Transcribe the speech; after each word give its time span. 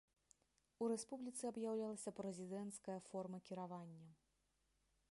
У 0.85 0.87
рэспубліцы 0.93 1.43
аб'яўлялася 1.51 2.15
прэзідэнцкая 2.21 2.99
форма 3.13 3.37
кіравання. 3.51 4.07